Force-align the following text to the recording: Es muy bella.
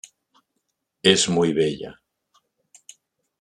Es 1.03 1.29
muy 1.29 1.53
bella. 1.53 2.01